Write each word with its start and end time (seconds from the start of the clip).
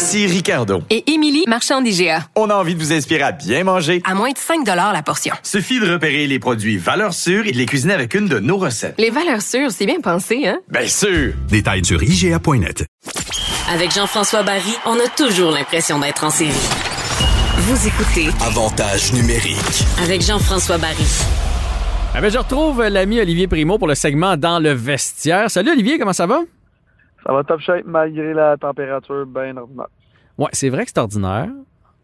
Ici 0.00 0.26
Ricardo. 0.26 0.82
Et 0.88 1.12
Émilie, 1.12 1.44
marchand 1.46 1.82
d'IGA. 1.82 2.24
On 2.34 2.48
a 2.48 2.54
envie 2.54 2.74
de 2.74 2.80
vous 2.80 2.90
inspirer 2.90 3.20
à 3.22 3.32
bien 3.32 3.64
manger. 3.64 4.00
À 4.06 4.14
moins 4.14 4.30
de 4.30 4.38
5 4.38 4.66
la 4.66 5.02
portion. 5.02 5.34
Suffit 5.42 5.78
de 5.78 5.92
repérer 5.92 6.26
les 6.26 6.38
produits 6.38 6.78
valeurs 6.78 7.12
sûres 7.12 7.46
et 7.46 7.52
de 7.52 7.58
les 7.58 7.66
cuisiner 7.66 7.92
avec 7.92 8.14
une 8.14 8.26
de 8.26 8.38
nos 8.38 8.56
recettes. 8.56 8.94
Les 8.96 9.10
valeurs 9.10 9.42
sûres, 9.42 9.70
c'est 9.70 9.84
bien 9.84 10.00
pensé, 10.00 10.46
hein? 10.48 10.58
Bien 10.70 10.86
sûr! 10.88 11.34
Détails 11.50 11.84
sur 11.84 12.02
IGA.net. 12.02 12.86
Avec 13.70 13.92
Jean-François 13.92 14.42
Barry, 14.42 14.72
on 14.86 14.94
a 14.94 15.08
toujours 15.14 15.50
l'impression 15.50 15.98
d'être 15.98 16.24
en 16.24 16.30
série. 16.30 16.54
Vous 17.58 17.86
écoutez 17.86 18.30
Avantage 18.42 19.12
numérique. 19.12 19.84
avec 20.02 20.22
Jean-François 20.22 20.78
Barry. 20.78 21.04
Ah 22.14 22.22
ben, 22.22 22.30
je 22.32 22.38
retrouve 22.38 22.82
l'ami 22.84 23.20
Olivier 23.20 23.48
Primo 23.48 23.76
pour 23.76 23.86
le 23.86 23.94
segment 23.94 24.38
Dans 24.38 24.60
le 24.60 24.72
vestiaire. 24.72 25.50
Salut 25.50 25.72
Olivier, 25.72 25.98
comment 25.98 26.14
ça 26.14 26.26
va? 26.26 26.40
Ça 27.26 27.32
va 27.32 27.44
top 27.44 27.60
shape 27.60 27.84
malgré 27.84 28.32
la 28.34 28.56
température 28.56 29.26
bien 29.26 29.56
ordinaire. 29.56 29.88
Ouais, 30.38 30.48
c'est 30.52 30.68
vrai 30.70 30.84
que 30.84 30.90
c'est 30.94 31.00
ordinaire. 31.00 31.48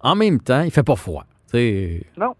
En 0.01 0.15
même 0.15 0.41
temps, 0.41 0.61
il 0.63 0.71
fait 0.71 0.83
pas 0.83 0.97
froid. 0.97 1.25
tu 1.51 1.59
sais. 1.59 2.03
Non. 2.19 2.35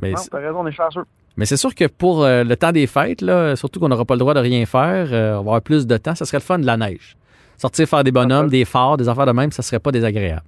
Mais, 0.00 0.12
Non, 0.12 0.20
t'as 0.30 0.38
raison, 0.38 0.60
on 0.60 0.66
est 0.66 0.72
chanceux. 0.72 1.04
mais 1.36 1.44
c'est 1.46 1.56
sûr 1.56 1.74
que 1.74 1.86
pour 1.86 2.22
euh, 2.22 2.44
le 2.44 2.56
temps 2.56 2.70
des 2.70 2.86
fêtes, 2.86 3.20
là, 3.22 3.56
surtout 3.56 3.80
qu'on 3.80 3.88
n'aura 3.88 4.04
pas 4.04 4.14
le 4.14 4.20
droit 4.20 4.34
de 4.34 4.40
rien 4.40 4.64
faire, 4.66 5.08
euh, 5.10 5.32
on 5.32 5.36
va 5.36 5.40
avoir 5.40 5.62
plus 5.62 5.86
de 5.86 5.96
temps, 5.96 6.14
ça 6.14 6.24
serait 6.24 6.38
le 6.38 6.42
fun 6.42 6.58
de 6.58 6.66
la 6.66 6.76
neige. 6.76 7.16
Sortir 7.56 7.88
faire 7.88 8.04
des 8.04 8.12
bonhommes, 8.12 8.48
des 8.48 8.64
phares, 8.64 8.96
des 8.96 9.08
affaires 9.08 9.26
de 9.26 9.32
même, 9.32 9.50
ça 9.50 9.62
serait 9.62 9.80
pas 9.80 9.90
désagréable. 9.90 10.44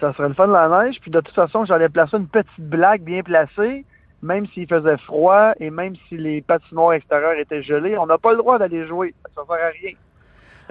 Ça 0.00 0.12
serait 0.12 0.28
le 0.28 0.34
fun 0.34 0.46
de 0.48 0.52
la 0.52 0.68
neige. 0.84 1.00
Puis 1.00 1.10
de 1.10 1.20
toute 1.20 1.34
façon, 1.34 1.64
j'allais 1.64 1.88
placer 1.88 2.18
une 2.18 2.26
petite 2.28 2.50
blague 2.60 3.02
bien 3.02 3.22
placée, 3.22 3.86
même 4.20 4.46
s'il 4.48 4.66
faisait 4.68 4.98
froid 4.98 5.52
et 5.58 5.70
même 5.70 5.94
si 6.08 6.18
les 6.18 6.42
patinoires 6.42 6.92
extérieures 6.92 7.38
étaient 7.38 7.62
gelées. 7.62 7.96
On 7.96 8.04
n'a 8.06 8.18
pas 8.18 8.32
le 8.32 8.38
droit 8.38 8.58
d'aller 8.58 8.86
jouer. 8.86 9.14
Ça 9.34 9.42
sert 9.46 9.54
à 9.64 9.68
rien. 9.70 9.92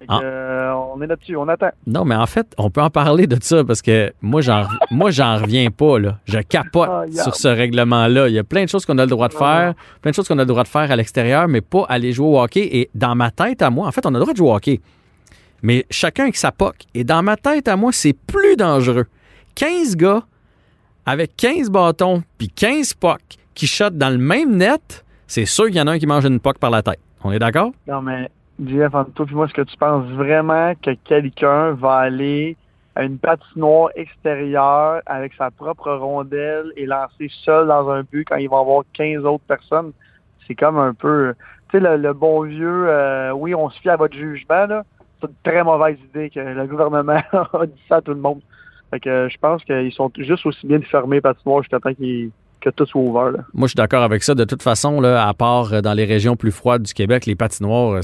Ah. 0.07 0.19
euh, 0.23 0.71
on 0.93 1.01
est 1.01 1.07
là-dessus, 1.07 1.35
on 1.35 1.47
attend. 1.47 1.69
Non, 1.85 2.05
mais 2.05 2.15
en 2.15 2.25
fait, 2.25 2.53
on 2.57 2.69
peut 2.69 2.81
en 2.81 2.89
parler 2.89 3.27
de 3.27 3.37
ça 3.41 3.63
parce 3.63 3.81
que 3.81 4.11
moi, 4.21 4.41
j'en, 4.41 4.63
moi, 4.91 5.11
j'en 5.11 5.37
reviens 5.37 5.69
pas, 5.71 5.99
là. 5.99 6.19
Je 6.25 6.39
capote 6.39 6.89
yeah. 7.09 7.23
sur 7.23 7.35
ce 7.35 7.47
règlement-là. 7.47 8.27
Il 8.27 8.33
y 8.33 8.39
a 8.39 8.43
plein 8.43 8.63
de 8.63 8.69
choses 8.69 8.85
qu'on 8.85 8.97
a 8.97 9.03
le 9.03 9.09
droit 9.09 9.27
de 9.27 9.33
faire, 9.33 9.73
plein 10.01 10.11
de 10.11 10.15
choses 10.15 10.27
qu'on 10.27 10.37
a 10.37 10.43
le 10.43 10.47
droit 10.47 10.63
de 10.63 10.67
faire 10.67 10.91
à 10.91 10.95
l'extérieur, 10.95 11.47
mais 11.47 11.61
pas 11.61 11.85
aller 11.89 12.11
jouer 12.11 12.27
au 12.27 12.39
hockey. 12.39 12.67
Et 12.71 12.89
dans 12.95 13.15
ma 13.15 13.31
tête 13.31 13.61
à 13.61 13.69
moi, 13.69 13.87
en 13.87 13.91
fait, 13.91 14.05
on 14.05 14.09
a 14.09 14.17
le 14.17 14.19
droit 14.19 14.33
de 14.33 14.37
jouer 14.37 14.49
au 14.49 14.55
hockey. 14.55 14.81
Mais 15.63 15.85
chacun 15.89 16.23
avec 16.23 16.37
sa 16.37 16.51
POC. 16.51 16.75
Et 16.93 17.03
dans 17.03 17.23
ma 17.23 17.35
tête 17.35 17.67
à 17.67 17.75
moi, 17.75 17.91
c'est 17.91 18.13
plus 18.13 18.55
dangereux. 18.55 19.05
15 19.55 19.95
gars 19.95 20.23
avec 21.05 21.35
15 21.37 21.69
bâtons 21.69 22.23
puis 22.37 22.49
15 22.49 22.93
POC 22.95 23.19
qui 23.55 23.65
shotent 23.65 23.97
dans 23.97 24.09
le 24.09 24.17
même 24.17 24.55
net, 24.55 25.03
c'est 25.25 25.45
sûr 25.45 25.65
qu'il 25.65 25.77
y 25.77 25.81
en 25.81 25.87
a 25.87 25.93
un 25.93 25.99
qui 25.99 26.05
mange 26.05 26.25
une 26.25 26.39
POC 26.39 26.59
par 26.59 26.69
la 26.69 26.83
tête. 26.83 26.99
On 27.23 27.31
est 27.31 27.39
d'accord? 27.39 27.71
Non, 27.87 28.01
mais 28.01 28.29
Jeff, 28.65 28.93
entre 28.95 29.11
toi 29.11 29.25
et 29.29 29.35
moi, 29.35 29.45
est-ce 29.45 29.53
que 29.53 29.61
tu 29.61 29.77
penses 29.77 30.05
vraiment 30.07 30.73
que 30.81 30.91
quelqu'un 31.03 31.71
va 31.71 31.95
aller 31.97 32.55
à 32.95 33.03
une 33.03 33.19
patinoire 33.19 33.89
extérieure 33.95 35.01
avec 35.05 35.33
sa 35.37 35.51
propre 35.51 35.91
rondelle 35.91 36.71
et 36.75 36.85
lancer 36.85 37.29
seul 37.45 37.67
dans 37.67 37.89
un 37.89 38.01
but 38.03 38.25
quand 38.27 38.37
il 38.37 38.49
va 38.49 38.57
avoir 38.59 38.83
15 38.93 39.25
autres 39.25 39.43
personnes? 39.47 39.91
C'est 40.47 40.55
comme 40.55 40.77
un 40.79 40.93
peu, 40.93 41.33
tu 41.69 41.79
sais, 41.79 41.97
le, 41.97 42.13
bon 42.13 42.41
vieux, 42.41 42.85
euh, 42.87 43.31
oui, 43.31 43.53
on 43.53 43.69
se 43.69 43.79
fie 43.79 43.89
à 43.89 43.95
votre 43.97 44.15
jugement, 44.15 44.65
là. 44.65 44.83
C'est 45.21 45.27
une 45.27 45.33
très 45.43 45.63
mauvaise 45.63 45.97
idée 46.09 46.29
que 46.29 46.39
le 46.39 46.65
gouvernement 46.67 47.21
a 47.31 47.65
dit 47.65 47.81
ça 47.89 47.97
à 47.97 48.01
tout 48.01 48.13
le 48.13 48.19
monde. 48.21 48.39
Fait 48.91 48.99
que 48.99 49.09
euh, 49.09 49.29
je 49.29 49.37
pense 49.37 49.63
qu'ils 49.63 49.91
sont 49.91 50.11
juste 50.17 50.45
aussi 50.45 50.65
bien 50.65 50.79
fermés 50.81 51.21
patinoires 51.21 51.61
jusqu'à 51.61 51.79
temps 51.79 51.93
qu'ils- 51.93 52.31
que 52.61 52.69
tout 52.71 52.85
soit 52.85 53.01
ouvert, 53.01 53.31
là. 53.31 53.39
Moi, 53.53 53.67
je 53.67 53.71
suis 53.71 53.75
d'accord 53.75 54.01
avec 54.03 54.23
ça. 54.23 54.33
De 54.33 54.43
toute 54.45 54.63
façon, 54.63 54.99
là, 55.01 55.27
à 55.27 55.33
part 55.33 55.73
euh, 55.73 55.81
dans 55.81 55.93
les 55.93 56.05
régions 56.05 56.35
plus 56.35 56.51
froides 56.51 56.83
du 56.83 56.93
Québec, 56.93 57.25
les 57.25 57.35
patinoires, 57.35 57.99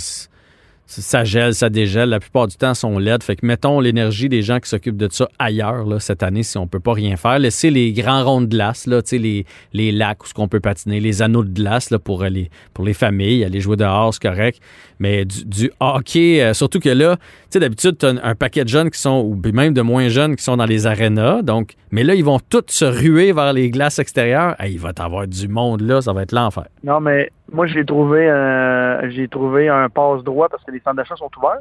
ça 0.85 1.23
gèle, 1.23 1.53
ça 1.55 1.69
dégèle. 1.69 2.09
La 2.09 2.19
plupart 2.19 2.47
du 2.47 2.55
temps, 2.55 2.73
sont 2.73 2.97
laides. 2.97 3.23
Fait 3.23 3.35
que 3.35 3.45
mettons 3.45 3.79
l'énergie 3.79 4.29
des 4.29 4.41
gens 4.41 4.59
qui 4.59 4.69
s'occupent 4.69 4.97
de 4.97 5.07
ça 5.11 5.29
ailleurs 5.39 5.85
cette 6.01 6.23
année 6.23 6.43
si 6.43 6.57
on 6.57 6.67
peut 6.67 6.79
pas 6.79 6.93
rien 6.93 7.15
faire. 7.17 7.39
Laissez 7.39 7.69
les 7.69 7.93
grands 7.93 8.23
ronds 8.23 8.41
de 8.41 8.47
glace, 8.47 8.85
là, 8.87 9.01
les, 9.11 9.45
les 9.73 9.91
lacs 9.91 10.23
où 10.23 10.27
ce 10.27 10.33
qu'on 10.33 10.47
peut 10.47 10.59
patiner, 10.59 10.99
les 10.99 11.21
anneaux 11.21 11.43
de 11.43 11.53
glace 11.53 11.89
là, 11.89 11.99
pour, 11.99 12.23
les, 12.23 12.49
pour 12.73 12.85
les 12.85 12.93
familles, 12.93 13.43
aller 13.43 13.59
jouer 13.59 13.77
dehors, 13.77 14.13
c'est 14.13 14.21
correct. 14.21 14.59
Mais 14.99 15.25
du, 15.25 15.71
hockey, 15.79 16.41
euh, 16.41 16.53
surtout 16.53 16.79
que 16.79 16.89
là, 16.89 17.17
tu 17.17 17.23
sais, 17.51 17.59
d'habitude, 17.59 17.97
tu 17.97 18.05
as 18.05 18.09
un, 18.09 18.17
un 18.23 18.35
paquet 18.35 18.63
de 18.63 18.69
jeunes 18.69 18.89
qui 18.89 18.99
sont, 18.99 19.21
ou 19.21 19.39
même 19.51 19.73
de 19.73 19.81
moins 19.81 20.09
jeunes 20.09 20.35
qui 20.35 20.43
sont 20.43 20.57
dans 20.57 20.65
les 20.65 20.85
arénas. 20.87 21.41
Donc, 21.41 21.73
mais 21.93 22.03
là, 22.03 22.15
ils 22.15 22.25
vont 22.25 22.39
tous 22.39 22.63
se 22.69 22.85
ruer 22.85 23.33
vers 23.33 23.53
les 23.53 23.69
glaces 23.69 23.99
extérieures. 23.99 24.55
Hey, 24.59 24.73
il 24.73 24.79
va 24.79 24.93
t'avoir 24.93 25.27
du 25.27 25.47
monde 25.47 25.81
là, 25.81 26.01
ça 26.01 26.11
va 26.11 26.23
être 26.23 26.31
l'enfer. 26.31 26.65
Non, 26.83 26.99
mais 26.99 27.29
moi, 27.51 27.67
j'ai 27.67 27.85
trouvé, 27.85 28.27
euh, 28.27 29.11
j'ai 29.11 29.27
trouvé 29.27 29.69
un 29.69 29.89
passe 29.89 30.23
droit 30.23 30.49
parce 30.49 30.63
que 30.63 30.71
les 30.71 30.79
centres 30.79 30.95
d'achat 30.95 31.15
sont 31.15 31.29
ouverts. 31.37 31.59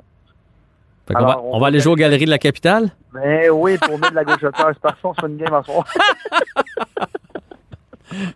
Fait 1.07 1.13
va, 1.13 1.39
on 1.43 1.61
va 1.61 1.67
aller 1.67 1.81
jouer 1.81 1.93
aux 1.93 1.97
galeries 1.97 2.25
de 2.25 2.31
la 2.31 2.39
capitale? 2.39 2.93
Mais 3.13 3.51
oui, 3.51 3.77
pour 3.77 3.99
mettre 3.99 4.13
de 4.13 4.17
la 4.17 4.25
gauche 4.25 4.39
c'est 4.41 4.51
parfait, 4.57 4.99
on 5.05 5.13
se 5.13 5.21
fait 5.21 5.27
une 5.27 5.37
game 5.37 5.53
à 5.53 5.63
soir. 5.63 5.85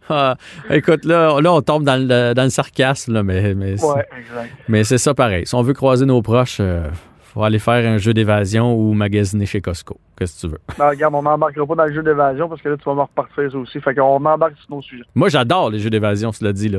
Ah, 0.09 0.37
écoute, 0.71 1.05
là, 1.05 1.39
là, 1.39 1.53
on 1.53 1.61
tombe 1.61 1.85
dans 1.85 2.01
le, 2.01 2.33
dans 2.33 2.45
le 2.45 2.49
sarcasme, 2.49 3.13
là, 3.13 3.23
mais, 3.23 3.55
mais, 3.55 3.73
Ouais, 3.85 4.07
exact. 4.19 4.51
mais 4.69 4.85
c'est 4.85 4.97
ça 4.97 5.13
pareil. 5.13 5.47
Si 5.47 5.55
on 5.55 5.61
veut 5.61 5.75
croiser 5.75 6.07
nos 6.07 6.23
proches, 6.23 6.61
il 6.61 6.91
faut 7.37 7.45
aller 7.45 7.59
faire 7.59 7.87
un 7.87 7.99
jeu 7.99 8.15
d'évasion 8.15 8.75
ou 8.75 8.95
magasiner 8.95 9.45
chez 9.45 9.61
Costco. 9.61 9.99
Qu'est-ce 10.17 10.37
que 10.41 10.47
tu 10.47 10.53
veux? 10.55 10.61
Ben, 10.79 10.89
regarde, 10.89 11.15
on 11.15 11.21
n'embarquera 11.23 11.67
pas 11.67 11.75
dans 11.75 11.85
le 11.85 11.93
jeu 11.93 12.03
d'évasion 12.03 12.49
parce 12.49 12.63
que 12.63 12.71
là, 12.71 12.79
tu 12.79 12.85
vas 12.85 12.95
me 12.95 13.03
repartir 13.03 13.53
ça 13.53 13.59
aussi. 13.59 13.79
Fait 13.79 13.95
qu'on 13.95 14.25
embarque 14.25 14.57
sur 14.57 14.75
nos 14.75 14.81
sujets. 14.81 15.05
Moi, 15.15 15.29
j'adore 15.29 15.69
les 15.69 15.79
jeux 15.79 15.91
d'évasion, 15.91 16.33
cela 16.33 16.55
dit, 16.55 16.71
là. 16.71 16.79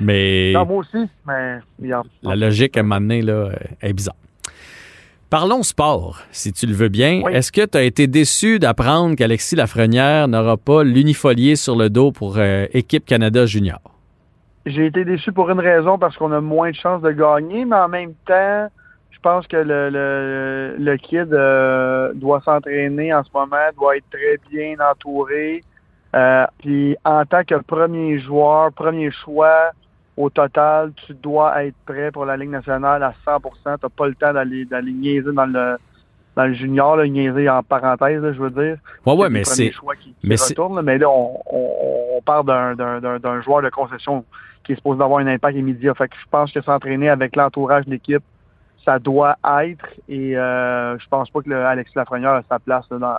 Mais 0.00 0.52
Non, 0.54 0.64
moi 0.64 0.78
aussi, 0.78 1.06
mais 1.26 1.58
regarde. 1.78 2.06
la 2.22 2.36
logique, 2.36 2.78
à 2.78 2.82
donné, 2.82 3.20
là, 3.20 3.50
est 3.82 3.92
bizarre. 3.92 4.14
Parlons 5.28 5.62
sport, 5.62 6.22
si 6.30 6.54
tu 6.54 6.64
le 6.66 6.72
veux 6.72 6.88
bien. 6.88 7.20
Oui. 7.22 7.32
Est-ce 7.34 7.52
que 7.52 7.66
tu 7.66 7.76
as 7.76 7.82
été 7.82 8.06
déçu 8.06 8.58
d'apprendre 8.58 9.14
qu'Alexis 9.14 9.56
Lafrenière 9.56 10.26
n'aura 10.26 10.56
pas 10.56 10.84
l'unifolié 10.84 11.54
sur 11.54 11.76
le 11.76 11.90
dos 11.90 12.12
pour 12.12 12.38
euh, 12.38 12.64
Équipe 12.72 13.04
Canada 13.04 13.44
Junior? 13.44 13.80
J'ai 14.64 14.86
été 14.86 15.04
déçu 15.04 15.32
pour 15.32 15.50
une 15.50 15.60
raison 15.60 15.98
parce 15.98 16.16
qu'on 16.16 16.32
a 16.32 16.40
moins 16.40 16.70
de 16.70 16.76
chances 16.76 17.02
de 17.02 17.10
gagner, 17.10 17.66
mais 17.66 17.76
en 17.76 17.88
même 17.88 18.14
temps, 18.26 18.68
je 19.18 19.22
pense 19.28 19.46
que 19.48 19.56
le, 19.56 19.90
le, 19.90 20.76
le 20.78 20.96
kid 20.96 21.32
euh, 21.34 22.12
doit 22.14 22.40
s'entraîner 22.42 23.12
en 23.12 23.24
ce 23.24 23.30
moment, 23.34 23.56
doit 23.76 23.96
être 23.96 24.08
très 24.10 24.38
bien 24.50 24.76
entouré. 24.80 25.62
Euh, 26.14 26.46
puis 26.60 26.96
en 27.04 27.24
tant 27.26 27.42
que 27.44 27.56
premier 27.56 28.18
joueur, 28.20 28.72
premier 28.72 29.10
choix, 29.10 29.72
au 30.16 30.30
total, 30.30 30.92
tu 31.06 31.14
dois 31.14 31.64
être 31.64 31.74
prêt 31.84 32.10
pour 32.12 32.24
la 32.26 32.36
Ligue 32.36 32.50
nationale 32.50 33.02
à 33.02 33.12
100 33.24 33.40
Tu 33.40 33.50
n'as 33.66 33.76
pas 33.76 34.06
le 34.08 34.14
temps 34.14 34.32
d'aller 34.32 34.64
d'aller 34.64 34.92
niaiser 34.92 35.32
dans 35.32 35.46
le 35.46 35.76
dans 36.36 36.44
le 36.46 36.52
junior, 36.54 36.96
là, 36.96 37.06
niaiser 37.08 37.48
en 37.50 37.64
parenthèse, 37.64 38.22
là, 38.22 38.32
je 38.32 38.38
veux 38.40 38.50
dire. 38.50 38.76
Ouais, 39.04 39.16
C'est 39.26 39.30
mais 39.30 39.44
c'est. 39.44 39.72
choix 39.72 39.96
qui, 39.96 40.10
qui 40.10 40.16
mais 40.28 40.36
retourne, 40.36 40.76
là, 40.76 40.82
mais 40.82 40.96
là, 40.98 41.10
on, 41.10 41.40
on, 41.46 41.70
on 42.18 42.22
parle 42.22 42.46
d'un- 42.46 42.74
d'un 42.76 43.00
d'un- 43.00 43.18
d'un 43.18 43.40
joueur 43.42 43.62
de 43.62 43.68
concession 43.70 44.24
qui 44.62 44.72
est 44.72 44.76
supposé 44.76 45.02
avoir 45.02 45.18
un 45.18 45.26
impact 45.26 45.58
immédiat. 45.58 45.94
Fait 45.94 46.06
que 46.08 46.14
je 46.14 46.26
pense 46.30 46.52
que 46.52 46.60
s'entraîner 46.62 47.08
avec 47.10 47.34
l'entourage 47.34 47.84
de 47.86 47.90
l'équipe, 47.90 48.22
ça 48.88 48.98
doit 48.98 49.36
être. 49.44 49.84
Et 50.08 50.34
euh, 50.34 50.98
je 50.98 51.06
pense 51.10 51.28
pas 51.28 51.42
que 51.42 51.50
le 51.50 51.62
Lafrenière 51.94 52.30
a 52.30 52.42
sa 52.48 52.58
place 52.58 52.86
là, 52.90 52.96
dans, 52.96 53.16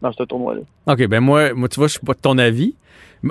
dans 0.00 0.12
ce 0.12 0.22
tournoi-là. 0.22 0.62
OK, 0.86 1.06
ben 1.08 1.20
moi, 1.20 1.52
moi, 1.52 1.68
tu 1.68 1.78
vois, 1.78 1.88
je 1.88 1.92
suis 1.92 2.06
pas 2.06 2.14
de 2.14 2.20
ton 2.20 2.38
avis. 2.38 2.74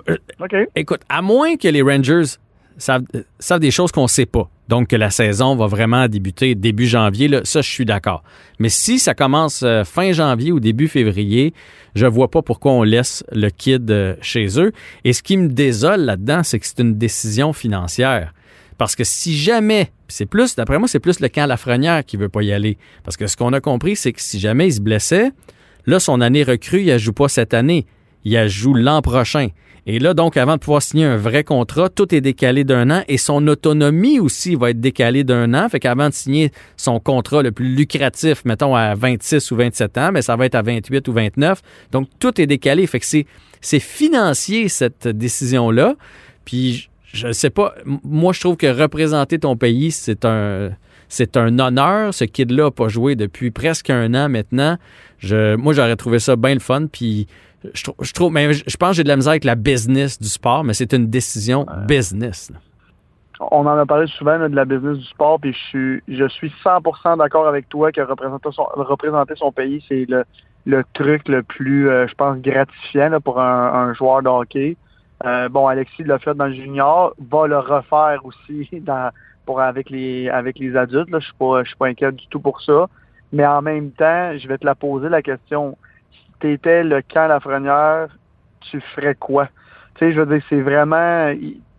Euh, 0.08 0.18
OK. 0.40 0.56
Écoute, 0.75 1.02
à 1.10 1.24
moins 1.24 1.56
que 1.56 1.68
les 1.68 1.81
Rangers 1.81 2.38
savent, 2.78 3.06
euh, 3.16 3.24
savent 3.40 3.60
des 3.60 3.72
choses 3.72 3.92
qu'on 3.92 4.06
sait 4.06 4.28
pas, 4.28 4.48
donc 4.68 4.90
que 4.90 4.96
la 4.96 5.10
saison 5.10 5.56
va 5.56 5.66
vraiment 5.66 6.08
débuter 6.08 6.54
début 6.54 6.86
janvier, 6.86 7.28
là, 7.28 7.42
ça, 7.44 7.62
je 7.62 7.69
suis 7.69 7.86
d'accord. 7.86 8.24
Mais 8.60 8.69
si 8.69 9.00
ça 9.00 9.16
commence 9.16 9.63
euh, 9.63 9.84
fin 9.84 10.12
janvier 10.12 10.52
ou 10.52 10.60
début 10.60 10.90
février, 10.90 11.56
je 11.96 12.06
vois 12.06 12.30
pas 12.30 12.44
pourquoi 12.44 12.74
on 12.74 12.84
laisse 12.84 13.24
le 13.31 13.50
kid 13.50 14.16
chez 14.22 14.62
eux. 14.62 14.74
Et 15.06 15.13
ce 15.13 15.24
qui 15.24 15.38
me 15.38 15.48
désole 15.48 16.02
là-dedans, 16.02 16.44
c'est 16.44 16.60
que 16.60 16.68
c'est 16.68 16.81
une 16.81 17.00
décision 17.00 17.52
financière. 17.52 18.31
Parce 18.78 18.96
que 18.96 19.04
si 19.04 19.36
jamais, 19.36 19.92
c'est 20.10 20.26
plus, 20.26 20.56
d'après 20.56 20.80
moi, 20.80 20.88
c'est 20.88 21.00
plus 21.00 21.20
le 21.20 21.30
camp 21.30 21.46
Lafrenière 21.46 22.04
qui 22.06 22.18
veut 22.18 22.30
pas 22.30 22.42
y 22.42 22.52
aller. 22.52 22.78
Parce 23.04 23.18
que 23.18 23.28
ce 23.28 23.38
qu'on 23.38 23.54
a 23.54 23.62
compris, 23.62 23.96
c'est 23.96 24.12
que 24.12 24.22
si 24.22 24.40
jamais 24.40 24.68
il 24.68 24.74
se 24.74 24.82
blessait, 24.82 25.32
là, 25.86 26.00
son 26.00 26.22
année 26.22 26.44
recrue, 26.44 26.82
il 26.82 26.92
ne 26.92 26.98
joue 26.98 27.14
pas 27.14 27.30
cette 27.30 27.54
année. 27.54 27.86
Il 28.26 28.48
joue 28.48 28.74
l'an 28.74 29.02
prochain. 29.02 29.50
Et 29.86 29.98
là, 30.00 30.14
donc, 30.14 30.38
avant 30.38 30.56
de 30.56 30.60
pouvoir 30.60 30.82
signer 30.82 31.06
un 31.06 31.18
vrai 31.18 31.44
contrat, 31.44 31.90
tout 31.90 32.14
est 32.14 32.22
décalé 32.22 32.64
d'un 32.64 32.92
an 32.92 33.04
et 33.08 33.18
son 33.18 33.48
autonomie 33.48 34.20
aussi 34.20 34.56
va 34.56 34.72
être 34.72 34.80
décalée 34.80 35.24
d'un 35.24 35.54
an. 35.54 35.70
Fait 35.70 35.80
qu'avant 35.80 36.10
de 36.10 36.14
signer 36.14 36.52
son 36.78 37.00
contrat 37.00 37.42
le 37.42 37.52
plus 37.52 37.74
lucratif, 37.76 38.44
mettons 38.46 38.76
à 38.76 38.94
26 38.96 39.50
ou 39.52 39.56
27 39.56 39.98
ans, 39.98 40.12
mais 40.12 40.22
ça 40.22 40.36
va 40.36 40.46
être 40.46 40.56
à 40.56 40.62
28 40.62 41.08
ou 41.08 41.14
29. 41.14 41.62
Donc, 41.92 42.08
tout 42.20 42.40
est 42.42 42.48
décalé. 42.48 42.86
Fait 42.88 43.00
que 43.00 43.06
c'est, 43.06 43.26
c'est 43.62 43.80
financier, 43.80 44.68
cette 44.70 45.08
décision-là. 45.08 45.96
Puis, 46.46 46.88
je 47.14 47.32
sais 47.32 47.50
pas, 47.50 47.74
moi, 47.86 48.34
je 48.34 48.40
trouve 48.40 48.58
que 48.58 48.68
représenter 48.68 49.40
ton 49.40 49.56
pays, 49.56 49.92
c'est 49.92 50.26
un 50.26 50.72
c'est 51.08 51.38
un 51.38 51.58
honneur. 51.58 52.14
Ce 52.14 52.24
kid-là 52.24 52.66
n'a 52.66 52.72
pas 52.72 52.88
joué 52.88 53.16
depuis 53.16 53.50
presque 53.50 53.90
un 53.90 54.14
an 54.14 54.30
maintenant. 54.30 54.78
Je, 55.18 55.56
moi, 55.56 55.74
j'aurais 55.74 55.96
trouvé 55.96 56.20
ça 56.20 56.36
bien 56.36 56.54
le 56.54 56.60
fun. 56.60 56.86
Puis 56.86 57.28
je, 57.74 57.92
je 58.02 58.14
trouve, 58.14 58.32
mais 58.32 58.54
je, 58.54 58.78
pense 58.78 58.92
que 58.92 58.96
j'ai 58.98 59.04
de 59.04 59.08
la 59.10 59.16
misère 59.16 59.32
avec 59.32 59.44
la 59.44 59.56
business 59.56 60.20
du 60.20 60.30
sport, 60.30 60.64
mais 60.64 60.74
c'est 60.74 60.94
une 60.94 61.08
décision 61.08 61.66
business. 61.88 62.52
On 63.40 63.66
en 63.66 63.78
a 63.78 63.86
parlé 63.86 64.08
souvent 64.08 64.38
de 64.38 64.56
la 64.56 64.66
business 64.66 64.98
du 64.98 65.06
sport, 65.06 65.40
puis 65.40 65.54
je 65.54 65.58
suis, 65.58 66.04
je 66.08 66.28
suis 66.28 66.52
100% 66.64 67.18
d'accord 67.18 67.48
avec 67.48 67.70
toi 67.70 67.92
que 67.92 68.02
représenter 68.02 68.50
son, 68.52 68.66
représenter 68.76 69.34
son 69.38 69.52
pays, 69.52 69.84
c'est 69.88 70.06
le, 70.10 70.26
le 70.66 70.84
truc 70.94 71.28
le 71.28 71.42
plus, 71.44 71.90
euh, 71.90 72.08
je 72.08 72.16
pense, 72.16 72.38
gratifiant 72.40 73.20
pour 73.22 73.40
un, 73.40 73.94
joueur 73.94 74.22
de 74.22 74.28
hockey. 74.28 74.78
Euh, 75.25 75.50
bon, 75.50 75.68
Alexis 75.68 76.04
l'a 76.04 76.19
fait 76.19 76.33
dans 76.33 76.48
le 76.48 76.54
junior, 76.54 77.13
va 77.19 77.48
le 77.48 77.60
refaire 77.60 78.21
aussi 78.24 78.68
dans, 78.81 79.12
avec 79.57 79.89
les 79.89 80.30
avec 80.30 80.60
les 80.60 80.75
adultes. 80.75 81.10
Là. 81.10 81.19
Je 81.19 81.25
suis 81.25 81.36
pas 81.36 81.63
je 81.63 81.69
suis 81.69 81.77
pas 81.77 81.88
inquiet 81.88 82.12
du 82.12 82.27
tout 82.27 82.39
pour 82.39 82.62
ça. 82.62 82.88
Mais 83.31 83.45
en 83.45 83.62
même 83.62 83.92
temps, 83.92 84.38
je 84.38 84.48
vais 84.48 84.57
te 84.57 84.66
la 84.66 84.75
poser 84.75 85.10
la 85.10 85.21
question. 85.21 85.77
Si 86.12 86.31
tu 86.39 86.54
étais 86.54 86.83
le 86.83 87.01
camp 87.01 87.27
Lafrenière, 87.27 88.07
tu 88.62 88.81
ferais 88.95 89.16
quoi? 89.16 89.48
Tu 89.95 90.06
sais, 90.06 90.13
je 90.13 90.21
veux 90.21 90.25
dire, 90.25 90.44
c'est 90.50 90.62
vraiment 90.62 91.33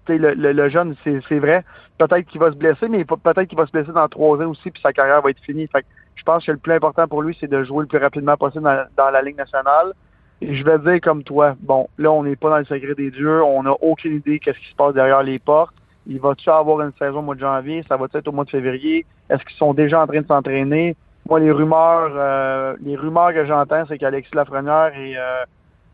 le, 0.08 0.34
le, 0.34 0.52
le, 0.52 0.68
jeune, 0.68 0.94
c'est 1.04 1.38
vrai. 1.38 1.64
Peut-être 1.98 2.26
qu'il 2.26 2.40
va 2.40 2.50
se 2.50 2.56
blesser, 2.56 2.88
mais 2.88 3.04
peut-être 3.04 3.44
qu'il 3.44 3.58
va 3.58 3.66
se 3.66 3.72
blesser 3.72 3.92
dans 3.92 4.08
trois 4.08 4.38
ans 4.38 4.50
aussi, 4.50 4.70
puis 4.70 4.80
sa 4.82 4.92
carrière 4.92 5.22
va 5.22 5.30
être 5.30 5.40
finie. 5.40 5.66
Fait 5.66 5.84
je 6.14 6.22
pense 6.22 6.44
que 6.44 6.52
le 6.52 6.58
plus 6.58 6.74
important 6.74 7.08
pour 7.08 7.22
lui, 7.22 7.36
c'est 7.40 7.48
de 7.48 7.64
jouer 7.64 7.82
le 7.82 7.86
plus 7.86 7.98
rapidement 7.98 8.36
possible 8.36 8.64
dans, 8.64 8.84
dans 8.96 9.10
la 9.10 9.22
Ligue 9.22 9.36
nationale. 9.36 9.92
Et 10.42 10.54
je 10.54 10.64
vais 10.64 10.78
dire 10.78 11.00
comme 11.02 11.22
toi, 11.22 11.54
bon, 11.60 11.88
là, 11.98 12.10
on 12.10 12.22
n'est 12.22 12.36
pas 12.36 12.50
dans 12.50 12.58
le 12.58 12.64
secret 12.64 12.94
des 12.94 13.10
dieux, 13.10 13.42
on 13.42 13.62
n'a 13.62 13.74
aucune 13.82 14.16
idée 14.16 14.38
qu'est-ce 14.38 14.58
qui 14.58 14.70
se 14.70 14.74
passe 14.74 14.94
derrière 14.94 15.22
les 15.22 15.38
portes. 15.38 15.74
Il 16.06 16.18
va-tu 16.18 16.48
avoir 16.48 16.80
une 16.80 16.92
saison 16.98 17.18
au 17.18 17.22
mois 17.22 17.34
de 17.34 17.40
janvier? 17.40 17.84
Ça 17.88 17.96
va 17.96 18.06
être 18.12 18.28
au 18.28 18.32
mois 18.32 18.44
de 18.44 18.50
février? 18.50 19.04
Est-ce 19.28 19.44
qu'ils 19.44 19.56
sont 19.56 19.74
déjà 19.74 20.02
en 20.02 20.06
train 20.06 20.22
de 20.22 20.26
s'entraîner? 20.26 20.96
Moi, 21.28 21.40
les 21.40 21.52
rumeurs, 21.52 22.12
euh, 22.14 22.74
les 22.80 22.96
rumeurs 22.96 23.34
que 23.34 23.44
j'entends, 23.44 23.84
c'est 23.86 23.98
qu'Alexis 23.98 24.34
Lafrenière 24.34 24.92
est, 24.96 25.16
euh, 25.16 25.44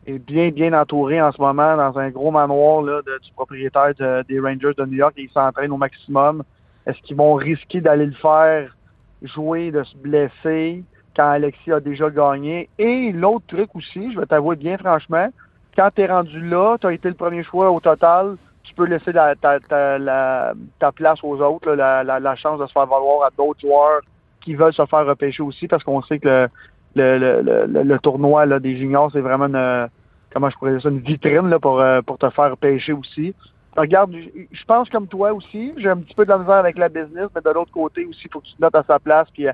est 0.07 0.19
bien, 0.19 0.49
bien 0.49 0.73
entouré 0.73 1.21
en 1.21 1.31
ce 1.33 1.41
moment 1.41 1.75
dans 1.75 1.99
un 1.99 2.09
gros 2.09 2.31
manoir 2.31 2.81
là, 2.81 3.01
du 3.01 3.31
propriétaire 3.33 3.93
des 4.27 4.39
Rangers 4.39 4.73
de 4.77 4.85
New 4.85 4.95
York 4.95 5.13
et 5.17 5.23
il 5.23 5.29
s'entraîne 5.29 5.71
au 5.71 5.77
maximum. 5.77 6.43
Est-ce 6.85 6.99
qu'ils 7.01 7.17
vont 7.17 7.33
risquer 7.33 7.81
d'aller 7.81 8.05
le 8.05 8.13
faire 8.13 8.75
jouer, 9.21 9.71
de 9.71 9.83
se 9.83 9.97
blesser? 9.97 10.83
Quand 11.17 11.29
Alexis 11.29 11.71
a 11.71 11.79
déjà 11.79 12.09
gagné? 12.09 12.69
Et 12.77 13.11
l'autre 13.11 13.45
truc 13.47 13.75
aussi, 13.75 14.13
je 14.13 14.19
vais 14.19 14.25
t'avouer 14.25 14.55
bien 14.55 14.77
franchement, 14.77 15.27
quand 15.75 15.89
tu 15.93 16.01
es 16.01 16.07
rendu 16.07 16.39
là, 16.47 16.77
tu 16.79 16.87
as 16.87 16.93
été 16.93 17.09
le 17.09 17.15
premier 17.15 17.43
choix 17.43 17.71
au 17.71 17.79
total, 17.79 18.37
tu 18.63 18.73
peux 18.73 18.85
laisser 18.85 19.11
la, 19.11 19.35
ta, 19.35 20.91
place 20.91 21.19
aux 21.23 21.41
autres, 21.41 21.71
la, 21.71 22.35
chance 22.35 22.59
de 22.59 22.67
se 22.67 22.71
faire 22.71 22.85
valoir 22.85 23.27
à 23.27 23.29
d'autres 23.35 23.61
joueurs 23.61 24.01
qui 24.41 24.55
veulent 24.55 24.73
se 24.73 24.85
faire 24.85 25.05
repêcher 25.05 25.43
aussi, 25.43 25.67
parce 25.67 25.83
qu'on 25.83 26.01
sait 26.03 26.19
que 26.19 26.47
le, 26.95 27.97
tournoi 27.97 28.45
des 28.59 28.77
juniors, 28.77 29.09
c'est 29.11 29.21
vraiment 29.21 29.47
une, 29.47 29.89
comment 30.33 30.49
je 30.49 30.57
pourrais 30.57 30.71
dire 30.71 30.81
ça, 30.81 30.89
une 30.89 30.99
vitrine 30.99 31.53
euh, 31.53 32.01
pour 32.01 32.17
te 32.17 32.29
faire 32.29 32.51
repêcher 32.51 32.93
aussi. 32.93 33.33
Regarde, 33.75 34.13
je 34.51 34.65
pense 34.65 34.89
comme 34.89 35.07
toi 35.07 35.33
aussi, 35.33 35.73
j'ai 35.77 35.89
un 35.89 35.97
petit 35.97 36.15
peu 36.15 36.25
de 36.25 36.29
la 36.29 36.39
misère 36.39 36.55
avec 36.55 36.77
la 36.77 36.89
business, 36.89 37.29
mais 37.35 37.41
de 37.41 37.49
l'autre 37.51 37.71
côté 37.71 38.05
aussi, 38.05 38.21
il 38.25 38.31
faut 38.31 38.39
que 38.39 38.47
tu 38.47 38.55
te 38.55 38.61
notes 38.61 38.75
à 38.75 38.83
sa 38.83 38.97
place, 38.99 39.27
puis 39.31 39.47
euh, 39.47 39.51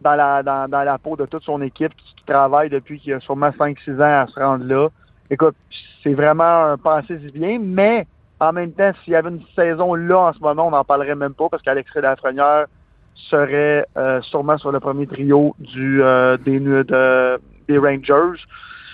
dans 0.00 0.14
la, 0.14 0.42
dans, 0.42 0.68
dans 0.68 0.82
la 0.82 0.98
peau 0.98 1.16
de 1.16 1.26
toute 1.26 1.42
son 1.44 1.60
équipe 1.62 1.94
qui, 1.96 2.14
travaille 2.26 2.68
depuis 2.68 2.98
qu'il 2.98 3.12
a 3.12 3.20
sûrement 3.20 3.50
5-6 3.50 3.96
ans 3.98 4.22
à 4.22 4.26
se 4.26 4.40
rendre 4.40 4.64
là. 4.64 4.88
Écoute, 5.30 5.54
c'est 6.02 6.14
vraiment 6.14 6.64
un 6.64 6.76
pensée 6.76 7.20
si 7.20 7.30
bien, 7.30 7.60
mais 7.60 8.04
en 8.40 8.52
même 8.52 8.72
temps, 8.72 8.90
s'il 9.04 9.12
y 9.12 9.16
avait 9.16 9.30
une 9.30 9.44
saison 9.54 9.94
là 9.94 10.18
en 10.18 10.32
ce 10.32 10.40
moment, 10.40 10.66
on 10.66 10.70
n'en 10.70 10.82
parlerait 10.82 11.14
même 11.14 11.34
pas 11.34 11.48
parce 11.48 11.62
qu'Alexis 11.62 12.00
Lafrenière 12.00 12.66
serait 13.14 13.86
euh, 13.96 14.20
sûrement 14.22 14.58
sur 14.58 14.72
le 14.72 14.80
premier 14.80 15.06
trio 15.06 15.54
du 15.58 16.02
euh, 16.02 16.36
des, 16.36 16.60
des 16.60 17.78
Rangers. 17.78 18.40